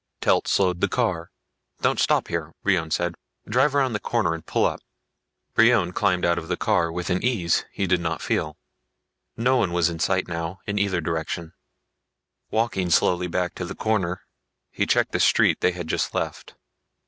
Telt 0.19 0.47
slowed 0.47 0.81
the 0.81 0.87
car. 0.87 1.29
"Don't 1.81 1.99
stop 1.99 2.27
here," 2.27 2.55
Brion 2.63 2.89
said. 2.89 3.13
"Drive 3.47 3.75
around 3.75 3.93
the 3.93 3.99
corner, 3.99 4.33
and 4.33 4.43
pull 4.43 4.65
up." 4.65 4.79
Brion 5.53 5.91
climbed 5.93 6.25
out 6.25 6.39
of 6.39 6.47
the 6.47 6.57
car 6.57 6.91
with 6.91 7.11
an 7.11 7.23
ease 7.23 7.65
he 7.71 7.85
did 7.85 8.01
not 8.01 8.19
feel. 8.19 8.57
No 9.37 9.57
one 9.57 9.71
was 9.73 9.91
in 9.91 9.99
sight 9.99 10.27
now, 10.27 10.57
in 10.65 10.79
either 10.79 11.01
direction. 11.01 11.53
Walking 12.49 12.89
slowly 12.89 13.27
back 13.27 13.53
to 13.53 13.63
the 13.65 13.75
corner, 13.75 14.23
he 14.71 14.87
checked 14.87 15.11
the 15.11 15.19
street 15.19 15.61
they 15.61 15.71
had 15.73 15.85
just 15.87 16.15
left. 16.15 16.55